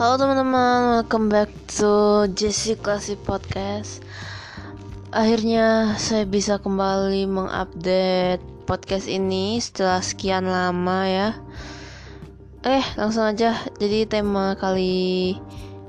[0.00, 4.00] Halo teman-teman, welcome back to Jesse Classy Podcast.
[5.12, 11.28] Akhirnya saya bisa kembali mengupdate podcast ini setelah sekian lama ya.
[12.64, 13.60] Eh, langsung aja.
[13.76, 15.36] Jadi tema kali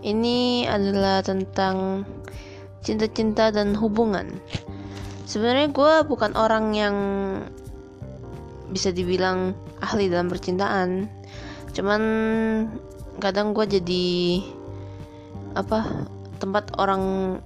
[0.04, 2.04] ini adalah tentang
[2.84, 4.28] cinta-cinta dan hubungan.
[5.24, 6.98] Sebenarnya gue bukan orang yang
[8.76, 11.08] bisa dibilang ahli dalam percintaan.
[11.72, 12.02] Cuman
[13.22, 14.06] kadang gue jadi
[15.54, 16.10] apa
[16.42, 17.38] tempat orang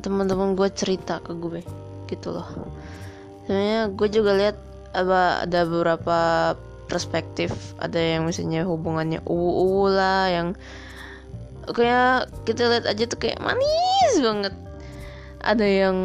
[0.00, 1.60] teman-teman gue cerita ke gue
[2.08, 2.48] gitu loh.
[3.44, 4.56] Sebenarnya gue juga lihat
[4.96, 6.18] apa ada beberapa
[6.88, 7.52] perspektif.
[7.78, 10.48] Ada yang misalnya hubungannya uwu lah yang
[11.70, 14.54] kayak kita lihat aja tuh kayak manis banget.
[15.44, 15.98] Ada yang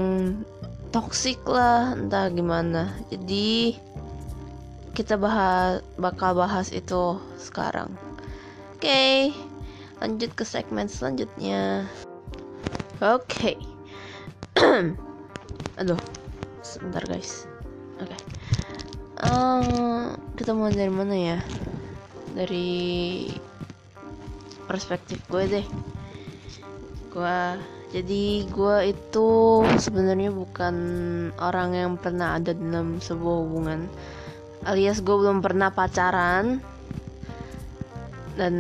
[0.92, 2.92] toksik lah entah gimana.
[3.10, 3.80] Jadi
[4.96, 7.92] kita bahas bakal bahas itu sekarang
[8.86, 9.34] okay,
[9.98, 11.90] lanjut ke segmen selanjutnya.
[13.02, 13.26] Oke.
[13.26, 13.58] Okay.
[15.82, 15.98] Aduh,
[16.62, 17.50] sebentar guys.
[17.98, 18.14] Oke.
[18.14, 18.22] Okay.
[19.26, 21.40] Um, kita mulai dari mana ya?
[22.38, 23.26] Dari
[24.70, 25.68] perspektif gue deh.
[27.10, 27.38] Gue
[27.90, 29.30] jadi gue itu
[29.82, 30.76] sebenarnya bukan
[31.42, 33.90] orang yang pernah ada dalam sebuah hubungan
[34.68, 36.60] alias gue belum pernah pacaran
[38.36, 38.54] dan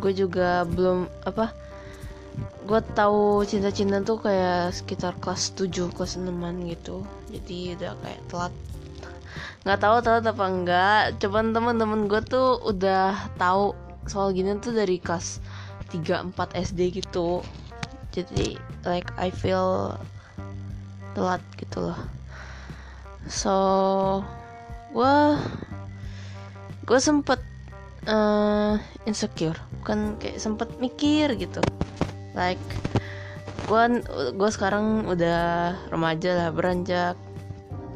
[0.00, 1.54] gue juga belum apa
[2.64, 6.32] gue tahu cinta-cinta tuh kayak sekitar kelas 7 kelas 6
[6.72, 7.04] gitu.
[7.28, 8.54] Jadi udah kayak telat.
[9.64, 13.76] Nggak tahu telat apa enggak cuman teman-teman gue tuh udah tahu
[14.08, 15.44] soal gini tuh dari kelas
[15.92, 17.44] 3 4 SD gitu.
[18.16, 18.56] Jadi
[18.88, 19.92] like I feel
[21.12, 22.00] telat gitu loh.
[23.28, 23.56] So
[24.96, 25.14] gue
[26.84, 27.40] gue sempet
[28.06, 28.76] uh,
[29.08, 29.56] insecure.
[29.82, 31.60] Bukan kayak sempet mikir gitu.
[32.36, 32.62] Like
[33.64, 33.82] gue
[34.36, 37.16] gue sekarang udah remaja lah beranjak.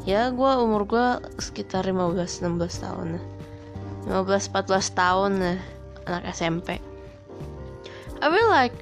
[0.09, 3.21] Ya gue umur gue sekitar 15 16 tahun
[4.09, 4.25] 15
[4.57, 5.59] 14 tahun lah
[6.09, 6.81] anak SMP
[8.19, 8.73] I feel like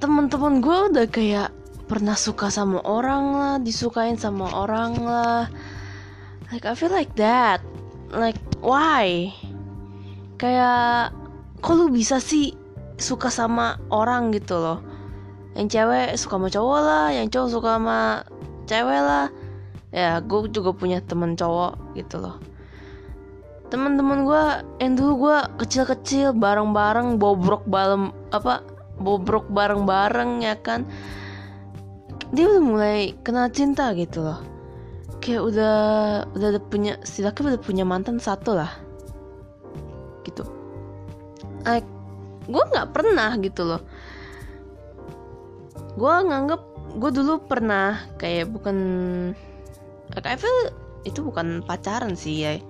[0.00, 1.50] teman-teman gue udah kayak
[1.86, 5.46] pernah suka sama orang lah disukain sama orang lah.
[6.50, 7.62] Like I feel like that.
[8.10, 9.32] Like why?
[10.36, 11.12] Kayak
[11.60, 12.52] kok lu bisa sih
[12.96, 14.78] suka sama orang gitu loh?
[15.56, 17.98] Yang cewek suka sama cowok lah yang cowok suka sama
[18.68, 19.26] cewek lah.
[19.92, 22.36] Ya gue juga punya temen cowok gitu loh.
[23.72, 24.44] Teman-teman gue
[24.84, 28.62] yang dulu gue kecil-kecil bareng-bareng bobrok balem apa
[29.00, 30.84] bobrok bareng-bareng ya kan?
[32.30, 34.55] Dia udah mulai kenal cinta gitu loh
[35.26, 35.76] kayak udah
[36.38, 38.70] udah punya setidaknya udah punya mantan satu lah.
[40.22, 40.46] Gitu.
[41.66, 41.82] Like
[42.46, 43.82] gue nggak pernah gitu loh.
[45.98, 46.62] Gue nganggep
[47.02, 48.78] gue dulu pernah kayak bukan
[50.14, 50.70] like I feel
[51.02, 52.62] itu bukan pacaran sih ya.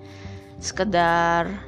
[0.57, 1.61] Sekedar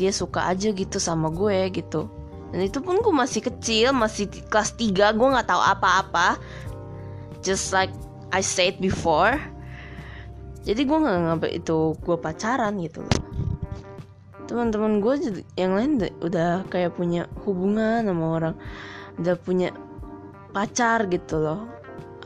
[0.00, 2.08] dia suka aja gitu sama gue gitu.
[2.56, 6.40] Dan itu pun gue masih kecil masih kelas 3 gue nggak tahu apa-apa.
[7.44, 7.92] Just like
[8.32, 9.36] I said before
[10.66, 13.22] jadi gue nggak ngambil itu gue pacaran gitu loh.
[14.50, 15.14] Teman-teman gue
[15.54, 18.54] yang lain udah kayak punya hubungan sama orang
[19.22, 19.70] udah punya
[20.50, 21.70] pacar gitu loh.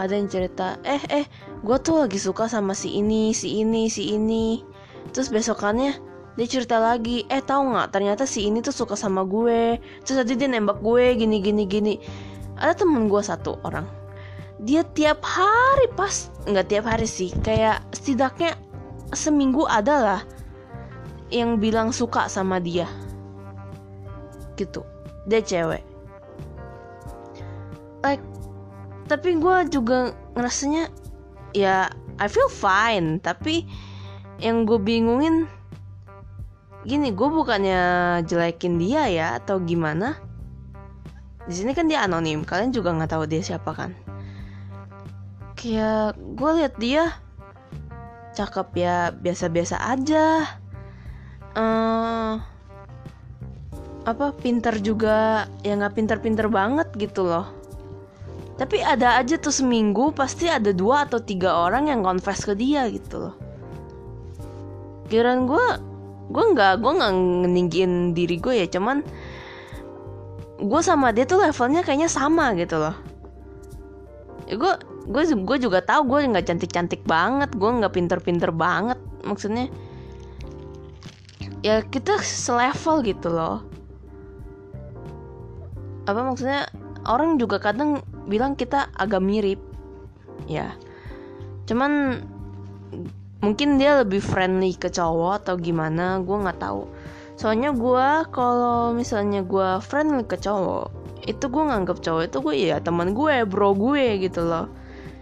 [0.01, 1.29] Ada yang cerita eh eh
[1.61, 4.65] gue tuh lagi suka sama si ini si ini si ini.
[5.13, 6.01] Terus besokannya
[6.41, 9.77] dia cerita lagi eh tahu nggak ternyata si ini tuh suka sama gue.
[10.09, 11.95] Terus tadi dia nembak gue gini gini gini.
[12.57, 14.00] Ada temen gue satu orang
[14.61, 18.53] dia tiap hari pas nggak tiap hari sih kayak setidaknya
[19.17, 20.21] seminggu adalah
[21.33, 22.85] yang bilang suka sama dia.
[24.59, 24.85] Gitu.
[25.25, 25.81] Dia cewek.
[28.05, 28.21] Like
[29.09, 30.93] tapi gue juga ngerasanya
[31.57, 31.89] ya
[32.21, 33.17] I feel fine.
[33.25, 33.65] Tapi
[34.45, 35.49] yang gue bingungin
[36.85, 37.81] gini gue bukannya
[38.29, 40.21] jelekin dia ya atau gimana?
[41.49, 42.45] Di sini kan dia anonim.
[42.45, 44.10] Kalian juga nggak tahu dia siapa kan
[45.61, 47.13] kayak gue liat dia
[48.33, 50.49] cakep ya biasa-biasa aja.
[51.53, 52.41] Uh,
[54.09, 57.45] apa pinter juga ya nggak pinter-pinter banget gitu loh.
[58.57, 62.89] Tapi ada aja tuh seminggu pasti ada dua atau tiga orang yang confess ke dia
[62.89, 63.35] gitu loh.
[65.13, 65.67] Kirain gue
[66.31, 69.03] gue nggak gue nggak ngeninggiin diri gue ya cuman
[70.61, 72.97] gue sama dia tuh levelnya kayaknya sama gitu loh.
[72.97, 73.20] ya
[74.57, 74.73] gue
[75.35, 77.51] gue juga tahu gue nggak cantik cantik banget.
[77.55, 79.71] Gue nggak pinter pinter banget maksudnya.
[81.61, 83.63] Ya kita selevel gitu loh.
[86.09, 86.67] Apa maksudnya?
[87.05, 89.61] Orang juga kadang bilang kita agak mirip.
[90.49, 90.77] Ya.
[91.65, 92.25] Cuman
[93.41, 96.89] mungkin dia lebih friendly ke cowok atau gimana gue nggak tahu.
[97.41, 102.77] Soalnya gue kalau misalnya gue friendly ke cowok itu gue nganggap cowok itu gue ya
[102.81, 104.69] teman gue bro gue gitu loh.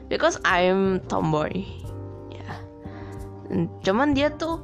[0.09, 1.53] Because I'm tomboy.
[2.33, 2.51] Ya.
[3.85, 4.63] Cuman dia tuh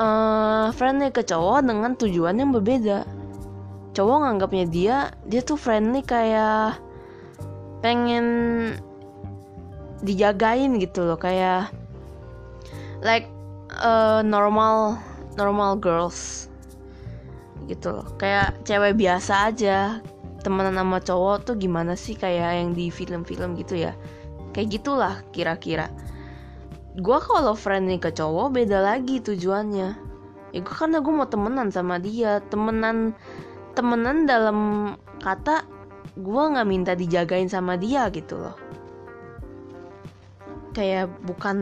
[0.00, 3.04] uh, friendly ke cowok dengan tujuan yang berbeda.
[3.92, 6.80] Cowok nganggapnya dia dia tuh friendly kayak
[7.80, 8.26] pengen
[10.04, 11.72] dijagain gitu loh kayak
[13.00, 13.28] like
[13.80, 15.00] uh, normal
[15.36, 16.48] normal girls
[17.68, 18.06] gitu loh.
[18.16, 20.00] Kayak cewek biasa aja
[20.46, 22.14] temenan sama cowok tuh gimana sih?
[22.14, 23.98] Kayak yang di film-film gitu ya.
[24.54, 25.90] Kayak gitulah kira-kira.
[27.02, 29.90] Gue kalau friendly ke cowok beda lagi tujuannya.
[30.54, 32.38] Ya gue karena gue mau temenan sama dia.
[32.46, 33.10] Temenan
[33.74, 34.58] temenan dalam
[35.18, 35.66] kata
[36.14, 38.54] gue nggak minta dijagain sama dia gitu loh.
[40.70, 41.58] Kayak bukan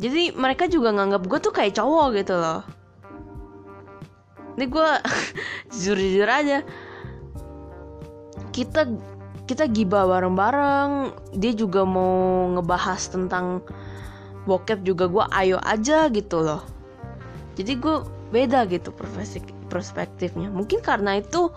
[0.00, 2.64] jadi mereka juga nganggap gue tuh kayak cowok gitu loh.
[4.56, 4.90] Ini gue
[5.76, 6.64] jujur jujur aja
[8.56, 8.88] kita
[9.44, 11.12] kita gibah bareng-bareng.
[11.36, 13.60] Dia juga mau ngebahas tentang
[14.48, 15.04] bokep juga.
[15.06, 16.64] Gue ayo aja gitu loh.
[17.60, 18.00] Jadi gue
[18.32, 18.90] beda gitu
[19.68, 20.48] perspektifnya.
[20.48, 21.52] Mungkin karena itu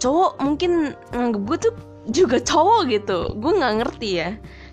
[0.00, 1.74] cowok mungkin nganggep gue tuh
[2.10, 3.18] juga cowok gitu.
[3.36, 4.30] Gue nggak ngerti ya.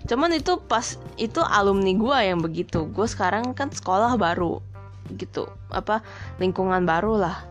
[0.08, 2.88] Cuman itu pas itu alumni gue yang begitu.
[2.90, 4.58] Gue sekarang kan sekolah baru
[5.14, 5.46] gitu.
[5.70, 6.02] Apa
[6.42, 7.49] lingkungan baru lah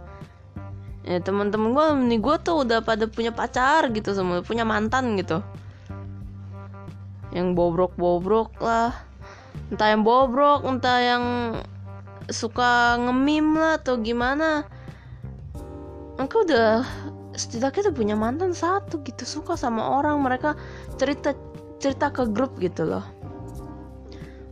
[1.09, 5.41] ya teman-teman gue alumni gue tuh udah pada punya pacar gitu semua punya mantan gitu.
[7.33, 8.93] Yang bobrok bobrok lah.
[9.73, 11.25] Entah yang bobrok entah yang
[12.29, 14.69] suka ngemim lah atau gimana.
[16.21, 16.85] Mereka udah
[17.33, 20.53] setidaknya tuh punya mantan satu gitu suka sama orang mereka
[21.01, 21.33] cerita
[21.81, 23.05] cerita ke grup gitu loh.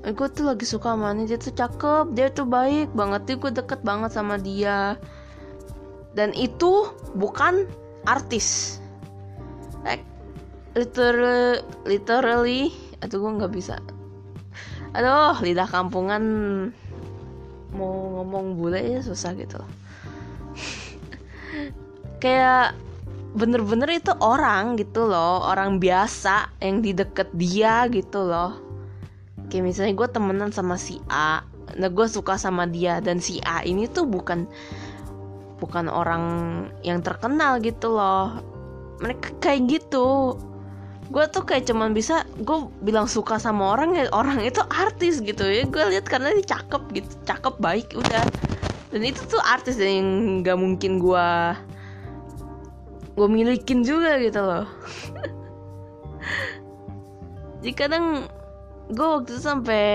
[0.01, 3.85] Gue tuh lagi suka sama dia tuh cakep dia tuh baik banget tuh gue deket
[3.85, 4.97] banget sama dia
[6.17, 7.69] dan itu bukan
[8.09, 8.81] artis.
[9.85, 10.01] Like
[10.73, 12.73] literally literally
[13.05, 13.77] atau gue nggak bisa.
[14.97, 16.23] Aduh lidah kampungan
[17.77, 19.61] mau ngomong bule ya susah gitu.
[22.23, 22.73] Kayak
[23.37, 28.57] bener-bener itu orang gitu loh orang biasa yang di deket dia gitu loh.
[29.53, 31.45] Kayak misalnya gue temenan sama si A
[31.77, 34.47] nah gue suka sama dia dan si A ini tuh bukan
[35.57, 36.23] bukan orang
[36.85, 38.41] yang terkenal gitu loh.
[39.01, 40.37] Mereka kayak gitu.
[41.07, 45.45] Gue tuh kayak cuman bisa gue bilang suka sama orang ya orang itu artis gitu.
[45.45, 48.25] Ya gue lihat karena dia cakep gitu cakep baik udah.
[48.91, 51.29] Dan itu tuh artis yang nggak mungkin gue
[53.17, 54.67] gue milikin juga gitu loh.
[57.63, 58.29] Jadi kadang
[58.93, 59.85] gue waktu itu sampai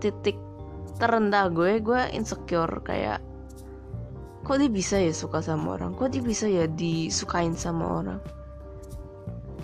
[0.00, 0.34] titik
[0.98, 3.22] terendah gue gue insecure kayak
[4.40, 5.92] kok dia bisa ya suka sama orang?
[5.96, 8.20] Kok dia bisa ya disukain sama orang?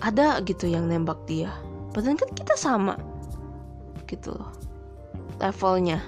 [0.01, 1.49] Ada gitu yang nembak dia.
[1.91, 2.93] Padahal kan kita sama.
[4.05, 4.53] Gitu loh.
[5.41, 6.01] Levelnya.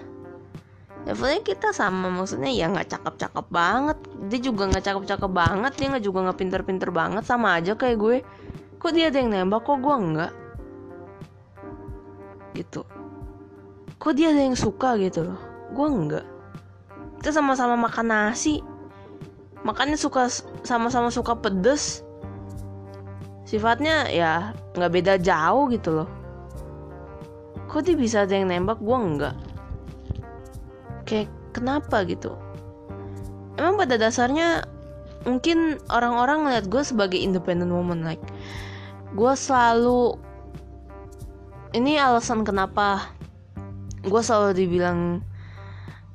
[1.07, 3.97] Levelnya kita sama maksudnya ya nggak cakep-cakep banget.
[4.29, 8.17] Dia juga nggak cakep-cakep banget dia nggak juga nggak pinter-pinter banget sama aja kayak gue.
[8.77, 10.33] Kok dia ada yang nembak kok gue enggak
[12.53, 12.83] gitu.
[13.97, 15.39] Kok dia ada yang suka gitu loh?
[15.73, 16.25] Gue enggak
[17.19, 18.63] kita sama-sama makan nasi
[19.67, 20.31] makannya suka
[20.63, 22.03] sama-sama suka pedes.
[23.43, 26.09] Sifatnya ya nggak beda jauh gitu loh.
[27.69, 28.81] Kok dia bisa ada yang nembak?
[28.81, 29.35] Gue enggak
[31.09, 32.37] kayak kenapa gitu?
[33.57, 34.63] Emang pada dasarnya
[35.27, 38.23] mungkin orang-orang ngeliat gue sebagai independent woman like
[39.11, 40.15] gue selalu
[41.75, 43.11] ini alasan kenapa
[43.99, 45.19] gue selalu dibilang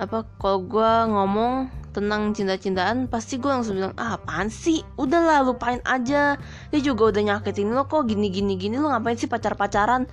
[0.00, 4.82] apa kalau gue ngomong tentang cinta-cintaan pasti gue langsung bilang ah apaan sih?
[4.98, 6.34] Udahlah lupain aja.
[6.74, 10.10] Dia juga udah nyakitin lo kok gini gini gini lo ngapain sih pacar pacaran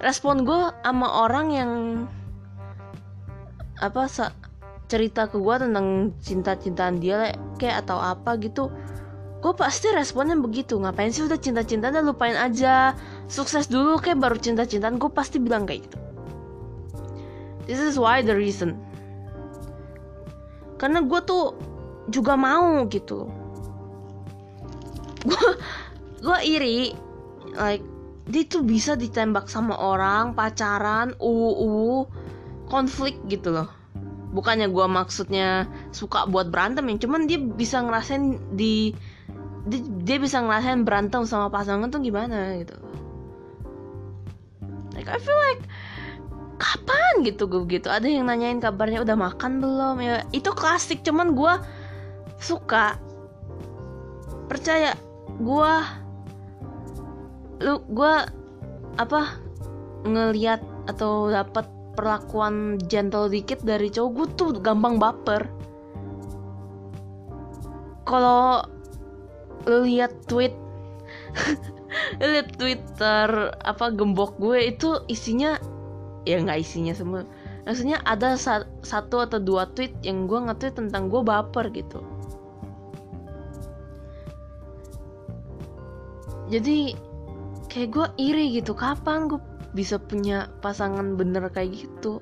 [0.00, 1.72] respon gue sama orang yang
[3.78, 4.08] apa
[4.88, 8.72] cerita ke gue tentang cinta-cintaan dia kayak atau apa gitu
[9.38, 10.74] gue pasti responnya begitu.
[10.82, 12.98] Ngapain sih udah cinta-cintaan dan lupain aja?
[13.30, 14.98] Sukses dulu kayak baru cinta-cintaan.
[14.98, 15.98] Gue pasti bilang kayak gitu.
[17.70, 18.87] This is why the reason.
[20.78, 21.52] Karena gue tuh
[22.08, 23.28] juga mau gitu.
[25.26, 25.44] Gue
[26.22, 26.94] gue iri,
[27.58, 27.84] like
[28.28, 32.06] dia tuh bisa ditembak sama orang pacaran, uu uu
[32.70, 33.68] konflik gitu loh.
[34.28, 38.92] bukannya gue maksudnya suka buat berantem ya cuman dia bisa ngerasain di
[39.68, 42.76] dia, dia bisa ngerasain berantem sama pasangan tuh gimana gitu
[44.92, 45.64] like I feel like
[46.58, 50.02] kapan gitu gue gitu ada yang nanyain kabarnya udah makan belum?
[50.02, 51.54] Ya itu klasik cuman gue
[52.42, 52.98] suka
[54.50, 54.98] percaya.
[55.38, 55.72] Gue
[57.62, 58.14] lu gue
[58.98, 59.38] apa
[60.02, 65.46] ngeliat atau dapat perlakuan gentle dikit dari cowok gue tuh gampang baper.
[68.02, 68.66] Kalau
[69.66, 70.54] lu lihat tweet
[72.22, 75.60] lihat twitter apa gembok gue itu isinya
[76.28, 77.24] ya nggak isinya semua.
[77.64, 82.04] Maksudnya ada sa satu atau dua tweet yang gue nge-tweet tentang gue baper gitu.
[86.52, 86.92] Jadi
[87.72, 89.40] kayak gue iri gitu kapan gue
[89.72, 92.20] bisa punya pasangan bener kayak gitu?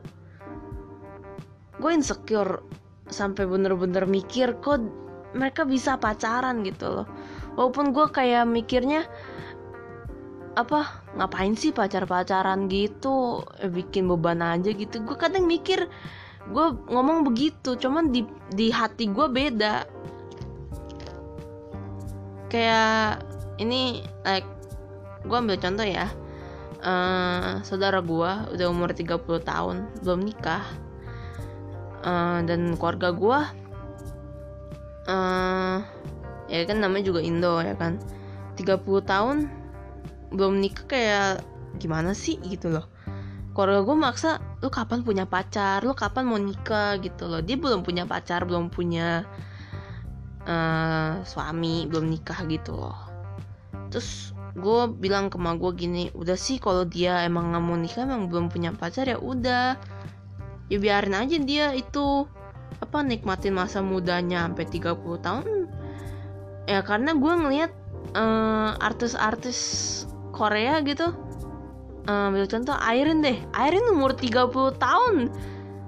[1.82, 2.62] Gue insecure
[3.10, 4.82] sampai bener-bener mikir kok
[5.34, 7.06] mereka bisa pacaran gitu loh.
[7.54, 9.06] Walaupun gue kayak mikirnya
[10.56, 13.44] apa ngapain sih pacar-pacaran gitu?
[13.60, 15.04] Eh, bikin beban aja gitu.
[15.04, 15.84] Gue kadang mikir
[16.46, 18.24] gue ngomong begitu cuman di
[18.56, 19.84] di hati gue beda.
[22.48, 23.20] Kayak
[23.60, 24.48] ini like
[25.28, 26.08] gue ambil contoh ya.
[26.80, 30.64] Uh, saudara gue udah umur 30 tahun belum nikah.
[32.06, 33.40] Uh, dan keluarga gue
[35.10, 35.82] uh,
[36.46, 38.00] ya kan namanya juga Indo ya kan.
[38.56, 39.52] 30 tahun
[40.32, 41.30] belum nikah kayak
[41.78, 42.86] gimana sih gitu loh.
[43.56, 44.30] Keluarga gue maksa
[44.60, 45.80] lu kapan punya pacar?
[45.80, 47.00] Lu kapan mau nikah?
[47.00, 47.40] Gitu loh.
[47.40, 49.24] Dia belum punya pacar belum punya
[50.44, 52.98] uh, suami belum nikah gitu loh.
[53.88, 58.08] Terus gue bilang ke mak gue gini udah sih kalau dia emang nggak mau nikah
[58.08, 59.76] emang belum punya pacar ya udah.
[60.66, 62.26] Ya biarin aja dia itu
[62.76, 65.46] apa nikmatin masa mudanya sampai 30 tahun.
[66.66, 67.72] Ya karena gue ngeliat
[68.18, 69.58] uh, artis-artis
[70.36, 71.16] Korea gitu.
[72.06, 73.40] Ambil contoh Airin deh.
[73.56, 75.32] Airin umur 30 tahun.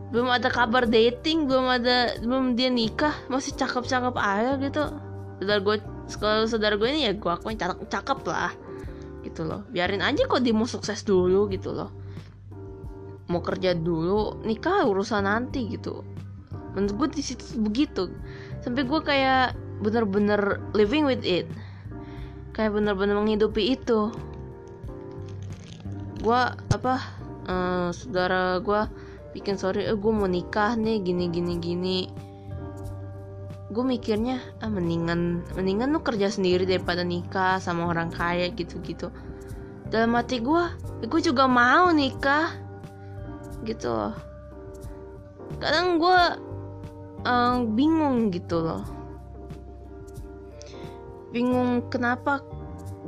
[0.08, 3.12] Belum ada kabar dating belum ada belum dia nikah.
[3.28, 4.82] Masih cakep-cakep aja gitu.
[5.38, 5.76] Saudara gue
[6.18, 8.50] kalau saudara gue ini ya gue akuin cakep, cakep lah.
[9.22, 9.62] Gitu loh.
[9.70, 11.92] Biarin aja kok dia mau sukses dulu gitu loh.
[13.28, 16.02] Mau kerja dulu nikah urusan nanti gitu.
[16.74, 18.10] Menurut gue di situ begitu.
[18.64, 21.46] Sampai gue kayak bener-bener living with it.
[22.56, 24.10] Kayak bener-bener menghidupi itu
[26.18, 26.40] gue
[26.74, 26.94] apa
[27.46, 28.80] uh, saudara gue
[29.32, 31.98] bikin sorry eh gue mau nikah nih gini gini gini.
[33.68, 39.12] Gue mikirnya ah mendingan mendingan lu kerja sendiri daripada nikah sama orang kaya gitu-gitu.
[39.88, 40.62] Dalam hati gue
[41.06, 42.52] gue juga mau nikah
[43.62, 43.88] gitu.
[43.92, 44.16] Loh
[45.58, 46.20] kadang gue
[47.24, 48.84] uh, bingung gitu loh.
[51.32, 52.40] Bingung kenapa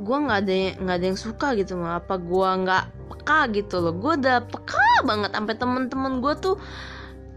[0.01, 2.85] gue nggak ada nggak ada yang suka gitu loh apa gue nggak
[3.21, 3.93] peka gitu loh.
[3.93, 6.57] Gue udah peka banget sampai temen-temen gue tuh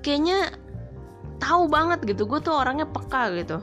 [0.00, 0.56] kayaknya
[1.36, 2.24] tahu banget gitu.
[2.24, 3.60] Gue tuh orangnya peka gitu.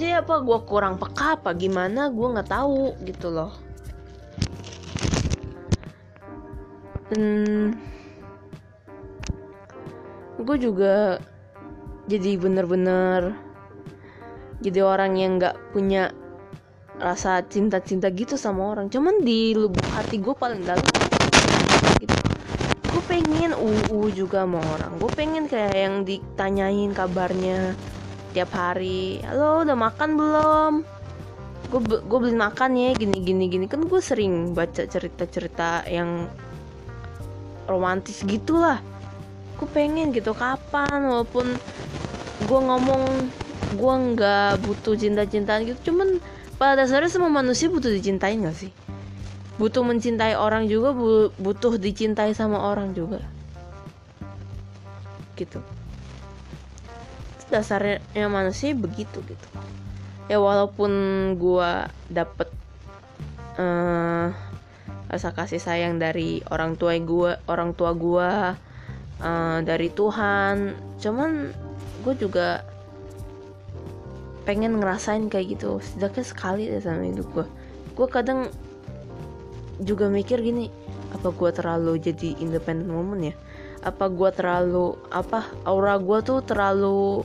[0.00, 0.40] Jadi apa?
[0.40, 2.08] Gue kurang peka apa gimana?
[2.08, 3.52] Gue nggak tahu gitu loh.
[7.12, 7.76] Dan
[10.40, 11.20] gue juga
[12.04, 13.32] jadi bener-bener
[14.60, 16.12] jadi orang yang nggak punya
[16.98, 18.90] rasa cinta-cinta gitu sama orang.
[18.90, 20.84] Cuman di lubuk hati gue paling dalam
[23.04, 23.52] pengen
[23.92, 24.92] uu juga sama orang.
[24.96, 27.76] Gue pengen kayak yang ditanyain kabarnya
[28.32, 29.20] tiap hari.
[29.22, 30.72] Halo udah makan belum?
[31.68, 33.64] Gue gue beli makan ya gini gini gini.
[33.68, 36.26] Kan gue sering baca cerita cerita yang
[37.68, 38.80] romantis gitulah.
[39.60, 41.04] Gue pengen gitu kapan?
[41.04, 41.54] Walaupun
[42.48, 43.02] gue ngomong
[43.76, 45.92] gue nggak butuh cinta cintaan gitu.
[45.92, 46.18] Cuman
[46.54, 48.72] pada dasarnya semua manusia butuh dicintain gak sih?
[49.58, 50.90] Butuh mencintai orang juga
[51.38, 53.22] butuh dicintai sama orang juga.
[55.38, 55.62] Gitu.
[57.50, 59.46] Dasarnya manusia begitu gitu.
[60.26, 60.90] Ya walaupun
[61.36, 62.48] gua dapet
[63.60, 64.32] uh,
[65.06, 68.56] rasa kasih sayang dari orang tua gua orang tua gua
[69.20, 70.74] uh, dari Tuhan.
[70.98, 71.52] Cuman
[72.04, 72.60] gue juga
[74.44, 75.80] pengen ngerasain kayak gitu.
[75.80, 77.46] Setidaknya sekali deh sama hidup gue
[77.94, 78.50] gue kadang
[79.82, 80.70] juga mikir gini
[81.14, 83.34] apa gue terlalu jadi independent woman ya?
[83.86, 87.22] Apa gue terlalu apa aura gue tuh terlalu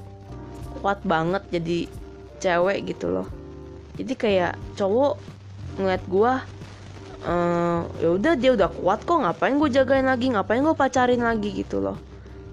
[0.79, 1.89] kuat banget jadi
[2.39, 3.27] cewek gitu loh.
[3.97, 5.17] Jadi kayak cowok
[5.81, 6.31] ngeliat gue
[7.25, 10.29] uh, ya udah dia udah kuat kok ngapain gue jagain lagi?
[10.29, 11.97] Ngapain gue pacarin lagi gitu loh?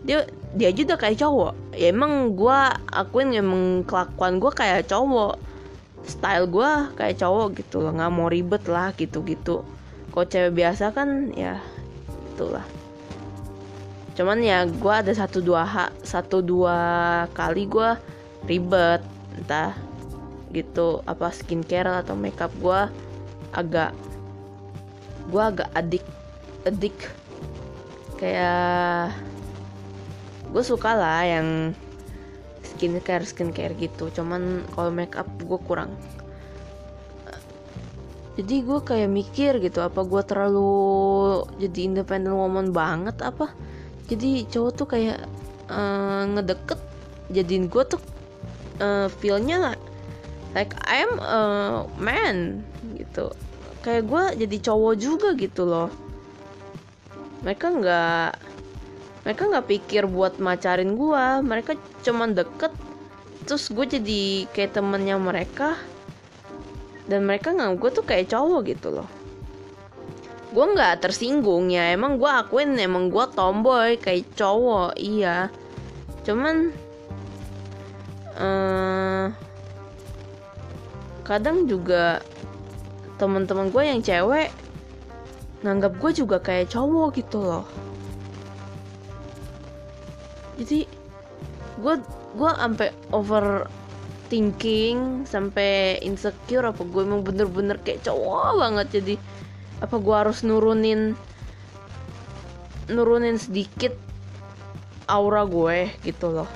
[0.06, 0.25] Dia
[0.56, 1.52] dia aja udah kayak cowok.
[1.76, 2.58] Ya emang gue
[2.90, 5.36] akuin emang kelakuan gue kayak cowok.
[6.06, 9.66] Style gue kayak cowok gitu loh nggak mau ribet lah gitu gitu
[10.16, 11.60] kok cewek biasa kan ya
[12.32, 12.64] itulah.
[14.16, 16.78] Cuman ya gue ada satu dua hak satu dua
[17.36, 18.00] kali gue
[18.48, 19.04] ribet
[19.36, 19.76] entah
[20.56, 21.04] gitu.
[21.04, 22.80] Apa skincare atau makeup gue
[23.52, 23.92] agak
[25.28, 26.06] gue agak adik
[26.64, 26.96] adik.
[28.16, 29.12] Kayak
[30.50, 31.75] gue suka lah yang
[32.62, 34.11] skincare skincare gitu.
[34.12, 35.95] Cuman kalau makeup gue kurang.
[38.37, 40.76] Jadi gue kayak mikir gitu apa gue terlalu
[41.57, 43.49] jadi independent woman banget apa?
[44.12, 45.25] Jadi cowok tuh kayak
[45.73, 46.81] uh, ngedeket
[47.33, 48.00] jadiin gue tuh
[48.85, 49.73] uh, feelnya
[50.53, 51.41] like I'm a
[51.97, 52.61] man
[53.00, 53.33] gitu.
[53.81, 55.88] Kayak gue jadi cowok juga gitu loh.
[57.41, 58.31] Mereka nggak
[59.26, 61.75] mereka nggak pikir buat macarin gue mereka
[62.06, 62.71] cuman deket.
[63.42, 65.75] Terus gue jadi kayak temennya mereka.
[67.11, 69.11] Dan mereka nggak gue tuh kayak cowok gitu loh.
[70.54, 71.90] Gue nggak tersinggung ya.
[71.90, 74.95] Emang gue akuin emang gue tomboy kayak cowok.
[74.95, 75.50] Iya.
[76.23, 76.71] Cuman
[78.38, 79.26] uh,
[81.26, 82.23] kadang juga
[83.18, 84.54] teman-teman gue yang cewek
[85.66, 87.66] nganggap gue juga kayak cowok gitu loh
[90.56, 90.88] jadi
[91.76, 91.94] gue
[92.36, 93.68] gue sampai over
[94.26, 98.86] thinking sampai insecure apa gue emang bener-bener kayak cowok banget.
[99.00, 99.14] Jadi
[99.80, 101.14] apa gue harus nurunin
[102.90, 103.94] nurunin sedikit
[105.06, 106.50] aura gue gitu loh.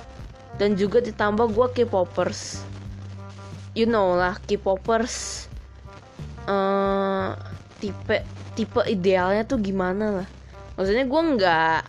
[0.59, 2.67] Dan juga ditambah gue K-popers.
[3.73, 5.47] You know lah K-popers
[6.51, 7.39] uh,
[7.79, 8.27] tipe
[8.59, 10.29] tipe idealnya tuh gimana lah.
[10.75, 11.81] Maksudnya gue nggak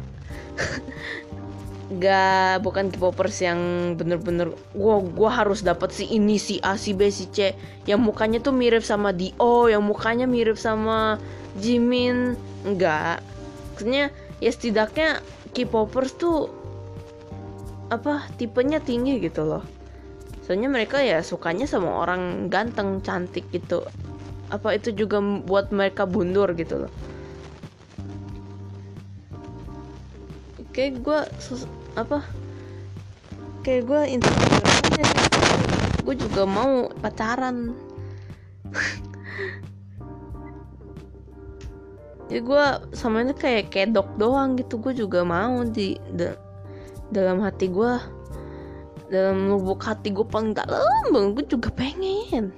[1.91, 3.59] nggak bukan K-popers yang
[3.99, 7.51] bener-bener gue gua harus dapat si ini si A si B si C.
[7.83, 11.19] Yang mukanya tuh mirip sama Dio yang mukanya mirip sama
[11.59, 12.39] Jimin.
[12.63, 13.19] Enggak
[13.81, 15.25] maksudnya ya setidaknya
[15.57, 16.53] K-popers tuh
[17.89, 19.65] apa tipenya tinggi gitu loh.
[20.45, 23.83] Soalnya mereka ya sukanya sama orang ganteng cantik gitu.
[24.53, 26.93] Apa itu juga buat mereka bundur gitu loh.
[30.71, 31.19] Kayak gue
[31.95, 32.23] apa?
[33.61, 34.71] Kayak gue insecure
[36.01, 37.71] gue juga mau pacaran.
[42.31, 44.79] Ya gue sama ini kayak kedok doang gitu.
[44.79, 46.39] Gue juga mau di da,
[47.11, 47.91] dalam hati gue
[49.11, 52.55] dalam lubuk hati gue paling dalam gue juga pengen.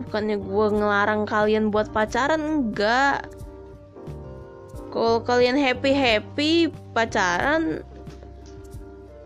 [0.00, 3.28] Bukannya gue ngelarang kalian buat pacaran enggak.
[4.88, 6.52] Kalau kalian happy happy
[6.98, 7.86] pacaran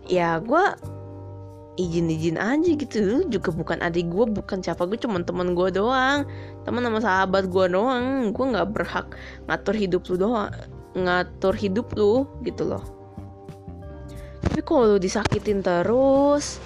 [0.05, 0.65] ya gue
[1.81, 3.25] izin-izin aja gitu.
[3.33, 6.29] Juga bukan adik gue bukan siapa gue cuma teman gue doang.
[6.69, 8.29] Teman sama sahabat gue doang.
[8.29, 9.17] Gue nggak berhak
[9.49, 10.53] ngatur hidup lu doang
[10.93, 12.85] ngatur hidup lu gitu loh.
[14.45, 16.61] Tapi kalau lu disakitin terus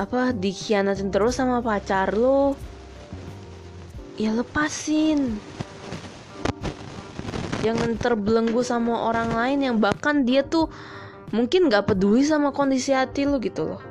[0.00, 2.56] apa dikhianatin terus sama pacar lu
[4.16, 5.36] ya lepasin
[7.62, 10.66] jangan terbelenggu sama orang lain yang bahkan dia tuh
[11.30, 13.82] mungkin gak peduli sama kondisi hati lu gitu loh.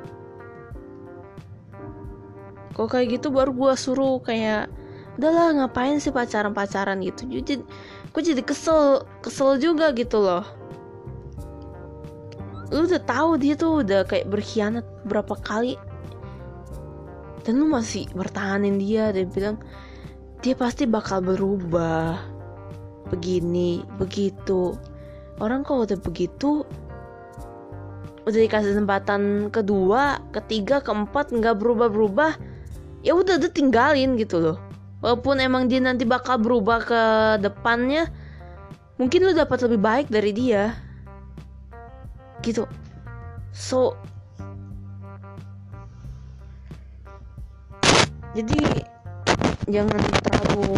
[2.72, 4.68] Kok kayak gitu baru gue suruh kayak
[5.20, 7.60] udahlah ngapain sih pacaran pacaran gitu jadi
[8.12, 10.44] gue jadi kesel kesel juga gitu loh.
[12.72, 15.76] Lu udah tahu dia tuh udah kayak berkhianat berapa kali?
[17.44, 19.56] Dan lu masih bertahanin dia dan bilang
[20.40, 22.31] dia pasti bakal berubah
[23.12, 24.72] begini begitu
[25.36, 26.64] orang kalau udah begitu
[28.22, 32.38] udah dikasih kesempatan kedua, ketiga, keempat nggak berubah-berubah,
[33.02, 34.58] ya udah udah tinggalin gitu loh.
[35.02, 37.02] Walaupun emang dia nanti bakal berubah ke
[37.42, 38.06] depannya,
[38.94, 40.78] mungkin lu dapat lebih baik dari dia.
[42.46, 42.62] Gitu.
[43.50, 43.98] So
[48.32, 48.64] Jadi
[49.68, 50.72] jangan terlalu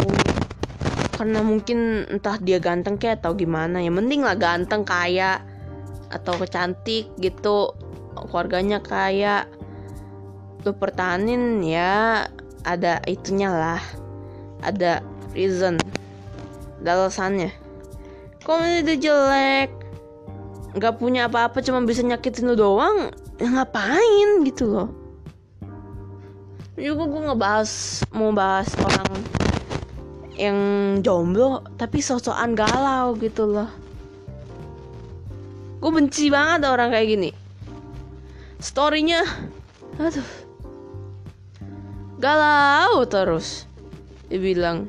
[1.15, 3.79] karena mungkin entah dia ganteng kayak atau gimana.
[3.79, 5.39] Ya mending lah ganteng kaya
[6.11, 7.71] atau kecantik gitu.
[8.15, 9.47] Keluarganya kaya.
[10.67, 12.27] Lu pertahanin ya.
[12.67, 13.83] Ada itunya lah.
[14.63, 15.05] Ada
[15.37, 15.79] reason.
[16.83, 17.55] Ada alasannya.
[18.43, 19.71] Kalau udah jelek?
[20.75, 23.15] Nggak punya apa-apa cuma bisa nyakitin lu doang?
[23.39, 24.91] Ya ngapain gitu loh?
[26.75, 29.44] Juga gue ngebahas mau bahas orang
[30.35, 30.59] yang
[31.03, 33.71] jomblo tapi sosokan galau gitu loh.
[35.79, 37.31] Gue benci banget orang kayak gini.
[38.59, 39.23] Storynya
[40.01, 40.31] aduh.
[42.19, 43.69] Galau terus
[44.33, 44.89] dia bilang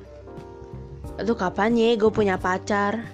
[1.20, 3.06] aduh kapan ya gue punya pacar?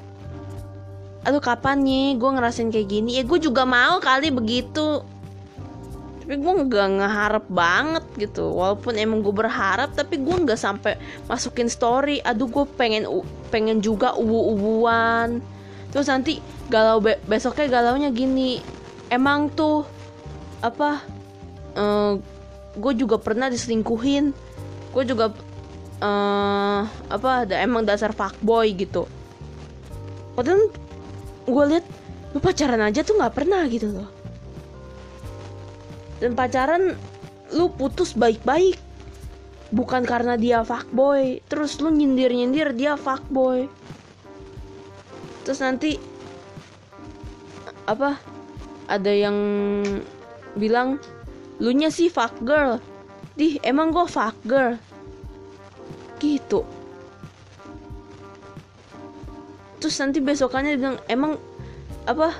[1.22, 3.20] Aduh kapan nih gue ngerasain kayak gini?
[3.20, 5.04] Ya gue juga mau kali begitu
[6.32, 8.56] tapi gue nggak ngeharap banget gitu.
[8.56, 10.96] Walaupun emang gue berharap tapi gue nggak sampai
[11.28, 12.24] masukin story.
[12.24, 13.04] Aduh gue pengen
[13.52, 15.44] pengen juga ubu-ubuan
[15.92, 16.40] terus nanti
[16.72, 18.64] galau be besoknya galaunya gini.
[19.12, 19.84] Emang tuh
[20.64, 21.04] apa
[21.76, 22.14] uh, eh,
[22.80, 24.32] gue juga pernah diselingkuhin.
[24.96, 25.36] Gue juga
[26.00, 29.04] uh, apa ada emang dasar fuckboy gitu.
[30.32, 30.72] Padahal
[31.44, 31.86] gue liat
[32.32, 34.21] lu pacaran aja tuh nggak pernah gitu loh
[36.22, 36.94] dan pacaran
[37.52, 38.78] lu putus baik-baik.
[39.74, 41.42] Bukan karena dia fuckboy.
[41.50, 43.66] Terus lu nyindir-nyindir dia fuckboy.
[45.42, 45.98] Terus nanti
[47.90, 48.22] apa
[48.86, 49.36] ada yang
[50.54, 51.02] bilang
[51.58, 52.78] lu nya sih fuck girl
[53.40, 54.78] dih emang gue fuck girl
[56.22, 56.62] gitu.
[59.82, 61.42] Terus nanti besokannya bilang emang
[62.06, 62.38] apa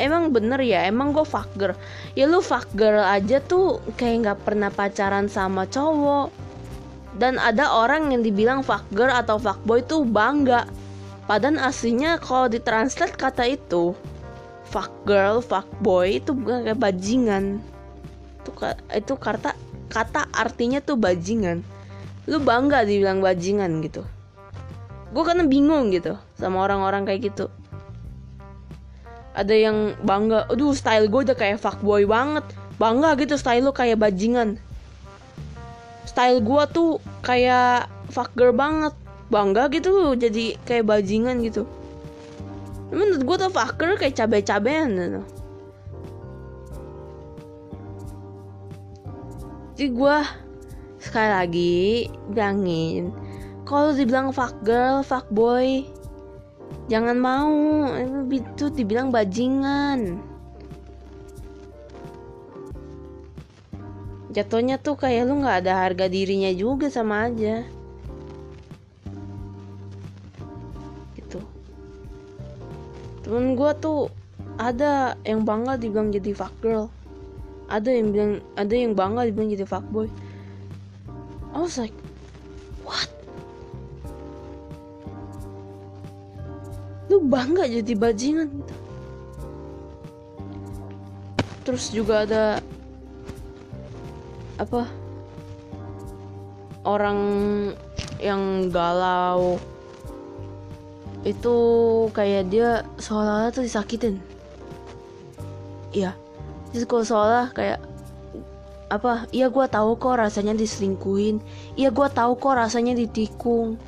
[0.00, 1.76] emang bener ya emang gue fucker
[2.16, 6.28] ya lu fuck girl aja tuh kayak nggak pernah pacaran sama cowok.
[7.12, 10.64] Dan ada orang yang dibilang fuck girl atau fuck boy tuh bangga.
[11.28, 13.92] Padahal aslinya kalau ditranslate kata itu
[14.64, 17.60] fuck girl fuck boy itu bukan kayak bajingan.
[18.40, 18.50] Itu
[18.96, 19.52] itu kata
[19.92, 21.60] kata artinya tuh bajingan.
[22.24, 24.08] Lu bangga dibilang bajingan gitu.
[25.12, 27.52] Gue karena bingung gitu sama orang-orang kayak gitu
[29.32, 32.44] ada yang bangga aduh style gue udah kayak fuckboy banget.
[32.76, 34.60] Bangga gitu style lo kayak bajingan.
[36.08, 38.92] Style gue tuh kayak fucker banget.
[39.32, 41.64] Bangga gitu jadi kayak bajingan gitu.
[42.92, 45.22] Menurut gue tuh fucker kayak cabe-cabean gitu.
[49.82, 50.18] jadi gue
[51.02, 51.82] sekali lagi
[52.30, 53.10] bilangin
[53.66, 55.82] kalau dibilang fuck girl fuck boy
[56.90, 57.54] jangan mau.
[58.26, 60.32] Itu dibilang bajingan.
[64.32, 67.60] Jatuhnya tuh kayak lu nggak ada harga dirinya juga sama aja.
[71.12, 71.38] Gitu.
[73.20, 74.08] Temen gue tuh
[74.56, 76.88] ada yang bangga dibilang jadi fuck girl.
[77.68, 80.08] Ada yang bilang ada yang bangga dibilang jadi fuck boy.
[81.52, 81.92] I was like
[82.88, 83.12] what
[87.12, 88.48] lu bangga jadi bajingan.
[88.48, 88.74] Gitu
[91.62, 92.44] terus juga ada
[94.58, 94.86] apa?
[96.82, 97.18] Orang
[98.18, 99.58] yang galau.
[101.22, 101.54] Itu
[102.10, 104.18] kayak dia seolah-olah tuh disakitin.
[105.94, 106.18] Iya.
[106.74, 107.78] Jadi kalau seolah kayak
[108.90, 109.30] apa?
[109.30, 111.38] Iya gue tahu kok rasanya diselingkuhin.
[111.78, 113.78] Iya gue tahu kok rasanya ditikung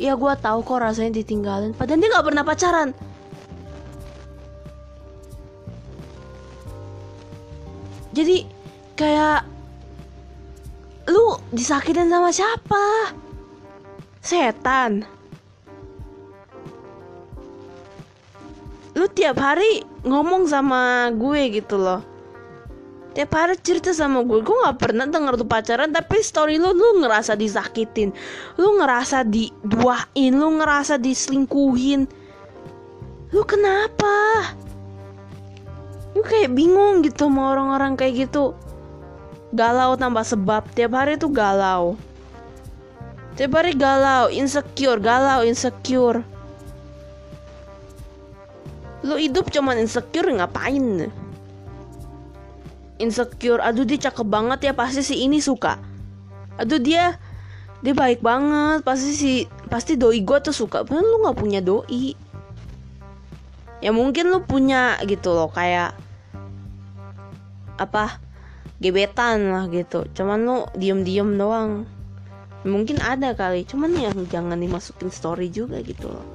[0.00, 1.76] Iya gue tahu kok rasanya ditinggalin.
[1.76, 2.88] Padahal dia gak pernah pacaran.
[8.16, 8.48] Jadi
[8.96, 9.44] kayak
[11.10, 13.10] Lu disakitin sama siapa?
[14.22, 15.02] Setan.
[18.94, 22.09] Lu tiap hari ngomong sama gue gitu loh
[23.10, 24.38] tiap hari cerita sama gue.
[24.42, 28.14] Gue nggak pernah denger tuh pacaran tapi story lu lu ngerasa disakitin.
[28.56, 32.06] Lu ngerasa diduain lu ngerasa diselingkuhin.
[33.30, 34.50] Lu kenapa?
[36.14, 38.54] Lu kayak bingung gitu sama orang-orang kayak gitu.
[39.54, 40.66] Galau tanpa sebab.
[40.74, 41.98] Tiap hari tuh galau.
[43.38, 46.22] Tiap hari galau insecure galau insecure.
[49.00, 51.10] Lu hidup cuman insecure ngapain
[53.00, 53.64] insecure.
[53.64, 55.80] Aduh dia cakep banget ya pasti si ini suka.
[56.60, 57.16] Aduh dia
[57.80, 58.84] dia baik banget.
[58.84, 59.32] Pasti si
[59.72, 60.84] pasti doi gue tuh suka.
[60.84, 62.14] Padahal lu nggak punya doi.
[63.80, 65.96] Ya mungkin lu punya gitu loh kayak
[67.80, 68.20] apa
[68.76, 70.04] gebetan lah gitu.
[70.12, 71.88] Cuman lu diem diem doang.
[72.60, 76.28] Mungkin ada kali cuman yang jangan dimasukin story juga gitu loh.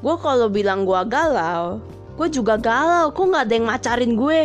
[0.00, 4.40] Gue kalau bilang gue galau gue juga galau kok nggak ada yang macarin gue?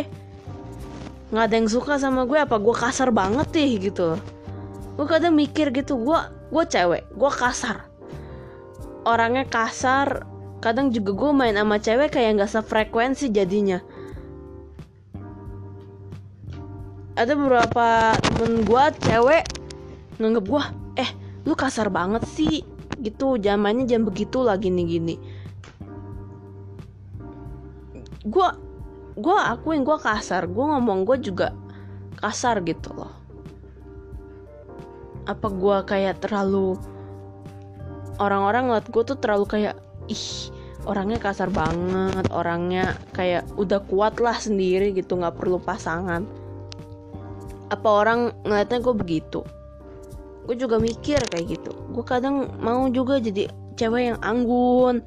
[1.30, 4.18] Nggak ada yang suka sama gue apa gue kasar banget nih gitu.
[4.98, 7.86] Gue kadang mikir gitu gue gue cewek gue kasar.
[9.06, 10.26] Orangnya kasar
[10.58, 13.78] kadang juga gue main sama cewek kayak nggak sefrekuensi jadinya.
[17.14, 19.44] Ada beberapa temen gue cewek
[20.18, 20.64] nganggep gue
[20.98, 21.10] eh
[21.46, 22.66] lu kasar banget sih
[22.98, 23.38] gitu.
[23.38, 25.29] Mainnya jangan begitu lah gini gini
[28.24, 28.48] gue
[29.16, 30.48] gue akuin gue kasar.
[30.48, 31.52] Gue ngomong gue juga
[32.20, 33.12] kasar gitu loh.
[35.28, 36.76] Apa gue kayak terlalu
[38.20, 39.74] orang-orang ngeliat gue tuh terlalu kayak
[40.08, 40.52] ih
[40.84, 42.28] orangnya kasar banget.
[42.32, 46.24] Orangnya kayak udah kuat lah sendiri gitu nggak perlu pasangan.
[47.70, 49.40] Apa orang ngeliatnya gue begitu?
[50.48, 51.72] Gue juga mikir kayak gitu.
[51.94, 53.46] Gue kadang mau juga jadi
[53.78, 55.00] cewek yang anggun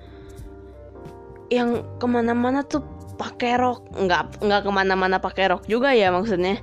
[1.54, 2.82] yang ke mana-mana tuh
[3.16, 3.88] pakai rok.
[3.96, 6.60] Nggak nggak ke mana-mana pakai rok juga ya maksudnya.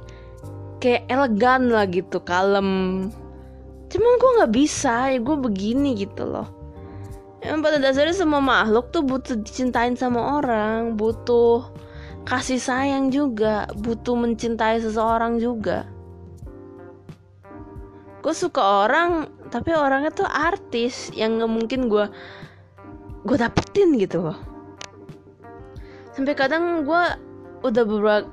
[0.81, 2.71] Kayak elegan lah gitu kalem.
[3.91, 6.49] Cuman gue nggak bisa ya gue begini gitu loh.
[7.41, 11.73] Emang pada dasarnya semua makhluk tuh butuh dicintain sama orang Butuh
[12.29, 15.89] kasih sayang juga Butuh mencintai seseorang juga.
[18.21, 22.05] Gue suka orang Tapi orangnya tuh artis Yang gak mungkin gue
[23.25, 24.50] Gue dapetin gitu loh
[26.15, 27.05] Sampai kadang gue
[27.63, 28.27] Udah beberapa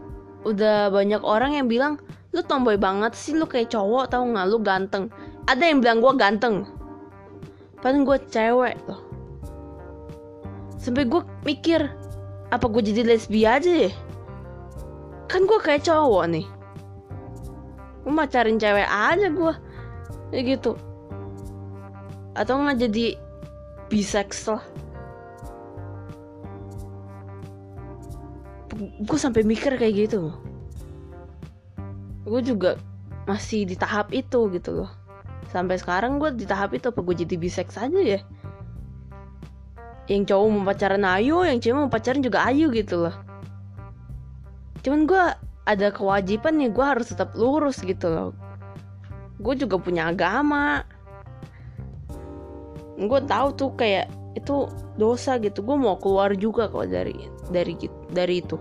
[0.46, 2.02] Udah banyak orang yang bilang
[2.34, 5.10] Lu tomboy banget sih Lu kayak cowok tau gak Lu ganteng.
[5.48, 6.68] Ada yang bilang gue ganteng.
[7.80, 9.02] Padahal gue cewek loh.
[10.76, 11.88] Sampai gue mikir
[12.52, 13.92] apa gue jadi lesbi aja ya?
[15.32, 16.46] Kan gue kayak cowok nih.
[18.04, 19.54] Gue macarin cewek aja gue
[20.36, 20.76] ya gitu.
[22.36, 23.16] Atau nggak jadi
[23.88, 24.64] bisex lah
[28.78, 30.34] gue sampai mikir kayak gitu.
[32.28, 32.78] Gue juga
[33.26, 34.92] masih di tahap itu gitu loh.
[35.50, 38.20] Sampai sekarang gue di tahap itu apa gue jadi bisex aja ya?
[40.08, 43.16] Yang cowok mau pacaran ayu yang cewek mau pacaran juga ayu gitu loh.
[44.86, 45.24] Cuman gue
[45.68, 48.32] ada kewajiban nih gue harus tetap lurus gitu loh.
[49.42, 50.88] Gue juga punya agama.
[52.98, 55.66] Gue tahu tuh kayak itu dosa gitu.
[55.66, 57.18] Gue mau keluar juga kok dari
[57.50, 57.74] dari
[58.14, 58.58] dari itu.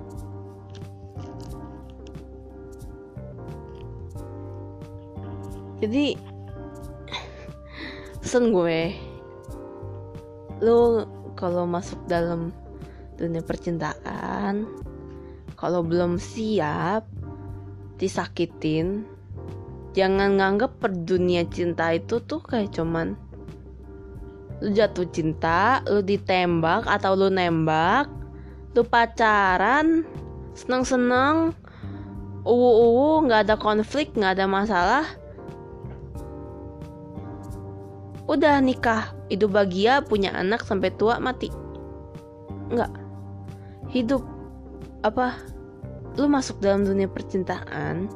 [5.76, 6.16] Jadi
[8.26, 8.96] pesen gue
[10.64, 11.04] lu
[11.36, 12.48] kalau masuk dalam
[13.20, 14.64] dunia percintaan
[15.54, 17.04] kalau belum siap
[18.00, 19.04] disakitin
[19.96, 23.16] jangan nganggep per dunia cinta itu tuh kayak cuman
[24.64, 28.08] lu jatuh cinta lu ditembak atau lu nembak
[28.72, 30.04] lu pacaran
[30.56, 31.52] seneng-seneng
[32.46, 35.06] uwu-uwu nggak ada konflik nggak ada masalah.
[38.26, 41.50] Udah nikah hidup bahagia punya anak sampai tua mati.
[42.70, 42.90] Nggak.
[43.90, 44.22] Hidup
[45.02, 45.38] apa
[46.18, 48.10] lu masuk dalam dunia percintaan.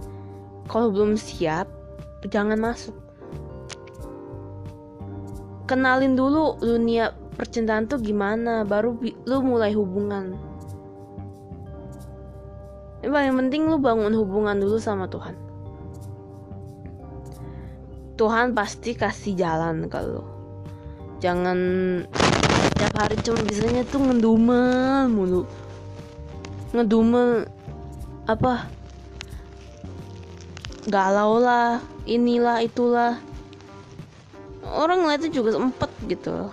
[0.70, 1.66] Kalau belum siap
[2.31, 2.94] jangan masuk
[5.70, 10.35] kenalin dulu dunia percintaan tuh gimana baru lu mulai hubungan.
[13.06, 15.38] Yang paling penting lu bangun hubungan dulu sama Tuhan.
[18.18, 20.26] Tuhan pasti kasih jalan kalau
[21.22, 21.56] jangan
[22.66, 25.46] setiap hari cuma bisanya tuh ngedumel mulu.
[26.74, 27.46] Ngedumel
[28.26, 28.66] apa?
[30.90, 31.78] Galau lah
[32.11, 33.29] inilah itulah
[34.64, 36.50] orang lain juga sempet gitu.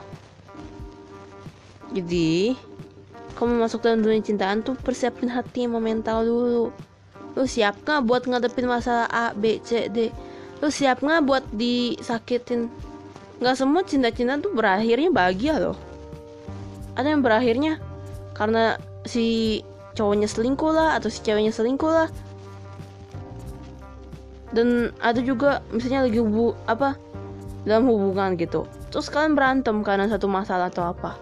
[1.95, 2.55] Jadi
[3.37, 6.65] kamu masuk dalam dunia cintaan tuh persiapin hati sama mental dulu.
[7.37, 10.09] Lu siap gak buat ngadepin masalah A B C D?
[10.57, 12.65] Lu siap nggak buat disakitin?
[13.37, 15.77] Nggak semua cinta-cinta tuh berakhirnya bahagia loh.
[16.97, 17.77] Ada yang berakhirnya
[18.33, 19.61] karena si
[19.93, 22.09] cowoknya selingkuh lah atau si ceweknya selingkuh lah.
[24.49, 26.97] Dan ada juga misalnya lagi hubu apa
[27.67, 28.63] dalam hubungan gitu.
[28.89, 31.19] Terus kalian berantem karena satu masalah atau apa?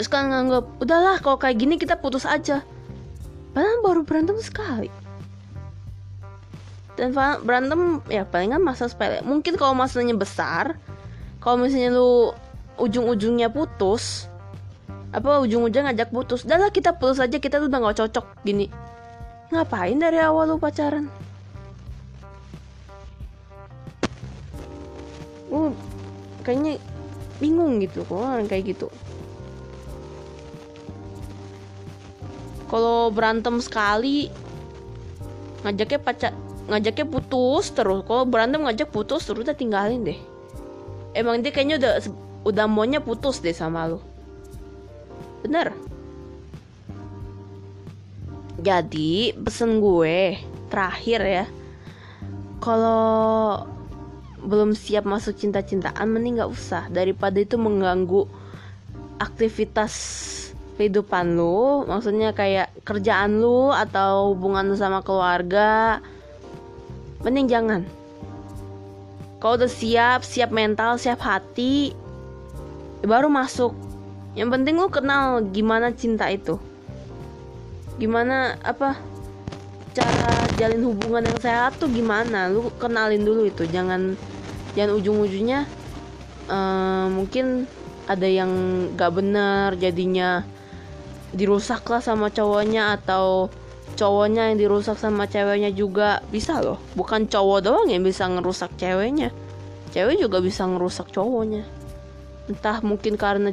[0.00, 2.64] Terus kalian nganggap udahlah kalau kayak gini kita putus aja.
[3.52, 4.88] Padahal baru berantem sekali.
[6.96, 7.14] Dan
[7.46, 10.74] berantem ya palingan masa sepele mungkin kalau masalahnya besar
[11.38, 12.34] kalau misalnya lu
[12.74, 14.26] ujung-ujungnya putus
[15.14, 18.26] apa ujung-ujungnya ngajak putus dah lah kita putus aja kita tuh udah gak cocok.
[18.42, 18.66] Gini.
[19.54, 21.27] Ngapain dari awal lu pacaran
[25.48, 25.72] uh
[26.44, 26.80] kayaknya
[27.38, 28.88] bingung gitu kok kayak gitu.
[32.68, 34.28] Kalau berantem sekali
[35.64, 36.32] ngajaknya pacar
[36.68, 38.04] ngajaknya putus terus.
[38.04, 40.20] Kalau berantem ngajak putus terus udah tinggalin deh.
[41.16, 41.92] Emang dia kayaknya udah
[42.44, 43.98] udah maunya putus deh sama lu.
[45.40, 45.72] Bener?
[48.58, 50.36] Jadi pesen gue
[50.68, 51.44] terakhir ya.
[52.58, 53.64] Kalau
[54.44, 56.86] belum siap masuk cinta-cintaan mending nggak usah.
[56.92, 58.26] Daripada itu mengganggu
[59.18, 59.94] aktivitas
[60.78, 65.98] kehidupan lu maksudnya kayak kerjaan lu atau hubungan lu sama keluarga
[67.26, 67.82] mending jangan.
[69.42, 71.94] Kalau udah siap siap mental siap hati
[73.02, 73.74] baru masuk.
[74.38, 76.62] Yang penting lu kenal gimana cinta itu.
[77.98, 78.94] Gimana apa
[79.94, 82.48] cara jalin hubungan yang sehat tuh gimana?
[82.48, 84.16] Lu kenalin dulu itu jangan
[84.76, 85.66] jangan ujung-ujungnya
[86.48, 87.68] uh, mungkin
[88.08, 88.50] ada yang
[88.96, 90.44] gak benar jadinya
[91.36, 93.52] dirusak lah sama cowoknya atau
[94.00, 96.80] cowoknya yang dirusak sama ceweknya juga bisa loh.
[96.96, 99.28] Bukan cowok doang yang bisa ngerusak ceweknya.
[99.92, 101.68] Cewek juga bisa ngerusak cowoknya.
[102.48, 103.52] Entah mungkin karena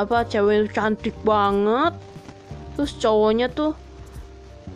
[0.00, 1.92] apa cewek cantik banget
[2.72, 3.76] terus cowoknya tuh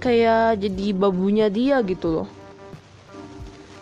[0.04, 2.28] kayak jadi babunya dia gitu loh.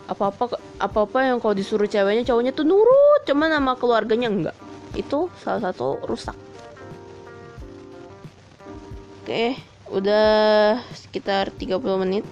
[0.06, 0.44] Apa apa
[0.78, 4.56] apa apa yang kalau disuruh ceweknya cowoknya tuh nurut cuman nama keluarganya enggak.
[4.94, 6.38] Itu salah satu rusak.
[9.22, 9.58] Oke
[9.90, 12.24] udah sekitar 30 menit.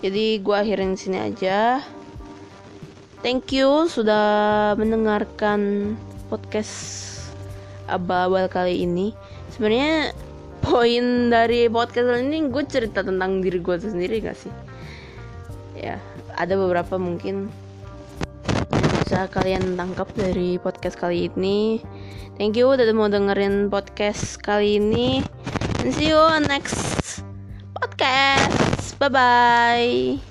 [0.00, 1.84] Jadi gua akhirin sini aja.
[3.20, 5.92] Thank you sudah mendengarkan
[6.32, 7.04] podcast
[7.84, 9.12] abal-abal kali ini.
[9.52, 10.16] Sebenarnya
[10.60, 14.52] poin dari podcast ini gue cerita tentang diri gue sendiri gak sih?
[15.76, 15.96] Ya
[16.36, 17.48] ada beberapa mungkin.
[19.04, 21.82] Bisa kalian tangkap dari podcast kali ini.
[22.40, 25.20] Thank you udah mau dengerin podcast kali ini.
[25.84, 27.24] And see you on next
[27.76, 28.96] podcast.
[29.00, 30.29] Bye bye